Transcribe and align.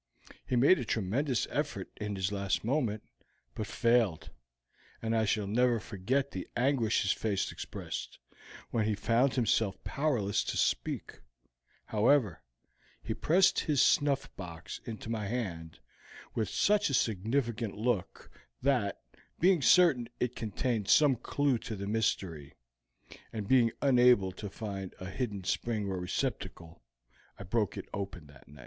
He 0.47 0.55
made 0.55 0.79
a 0.79 0.83
tremendous 0.83 1.45
effort 1.51 1.91
in 1.97 2.15
his 2.15 2.31
last 2.31 2.63
moment, 2.65 3.03
but 3.53 3.67
failed, 3.67 4.31
and 4.99 5.15
I 5.15 5.25
shall 5.25 5.45
never 5.45 5.79
forget 5.79 6.31
the 6.31 6.47
anguish 6.57 7.03
his 7.03 7.11
face 7.11 7.51
expressed 7.51 8.17
when 8.71 8.85
he 8.87 8.95
found 8.95 9.35
himself 9.35 9.77
powerless 9.83 10.43
to 10.45 10.57
speak; 10.57 11.19
however, 11.85 12.41
he 13.03 13.13
pressed 13.13 13.59
his 13.59 13.79
snuffbox 13.79 14.79
into 14.85 15.07
my 15.11 15.27
hand 15.27 15.77
with 16.33 16.49
such 16.49 16.89
a 16.89 16.95
significant 16.95 17.77
look 17.77 18.31
that, 18.63 19.03
being 19.39 19.61
certain 19.61 20.09
it 20.19 20.35
contained 20.35 20.87
some 20.89 21.15
clew 21.15 21.59
to 21.59 21.75
the 21.75 21.85
mystery, 21.85 22.55
and 23.31 23.47
being 23.47 23.71
unable 23.83 24.31
to 24.31 24.49
find 24.49 24.95
a 24.99 25.05
hidden 25.11 25.43
spring 25.43 25.87
or 25.87 25.97
a 25.97 26.01
receptacle, 26.01 26.81
I 27.37 27.43
broke 27.43 27.77
it 27.77 27.87
open 27.93 28.25
that 28.25 28.47
night. 28.47 28.59